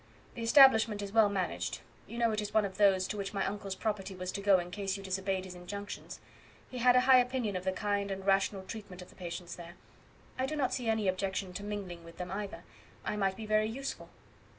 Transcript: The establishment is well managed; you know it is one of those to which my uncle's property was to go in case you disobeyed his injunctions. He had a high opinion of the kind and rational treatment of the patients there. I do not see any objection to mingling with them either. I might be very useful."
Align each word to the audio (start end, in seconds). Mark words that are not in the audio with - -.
The 0.33 0.41
establishment 0.41 1.03
is 1.03 1.11
well 1.11 1.29
managed; 1.29 1.81
you 2.07 2.17
know 2.17 2.31
it 2.31 2.41
is 2.41 2.55
one 2.55 2.65
of 2.65 2.77
those 2.77 3.05
to 3.07 3.17
which 3.17 3.35
my 3.35 3.45
uncle's 3.45 3.75
property 3.75 4.15
was 4.15 4.31
to 4.31 4.41
go 4.41 4.57
in 4.57 4.71
case 4.71 4.97
you 4.97 5.03
disobeyed 5.03 5.45
his 5.45 5.53
injunctions. 5.53 6.19
He 6.71 6.79
had 6.79 6.95
a 6.95 7.01
high 7.01 7.19
opinion 7.19 7.55
of 7.55 7.65
the 7.65 7.71
kind 7.71 8.09
and 8.09 8.25
rational 8.25 8.63
treatment 8.63 9.03
of 9.03 9.09
the 9.11 9.15
patients 9.15 9.57
there. 9.57 9.75
I 10.39 10.47
do 10.47 10.55
not 10.55 10.73
see 10.73 10.87
any 10.89 11.07
objection 11.07 11.53
to 11.53 11.63
mingling 11.63 12.03
with 12.03 12.17
them 12.17 12.31
either. 12.31 12.63
I 13.05 13.15
might 13.15 13.35
be 13.37 13.45
very 13.45 13.69
useful." 13.69 14.09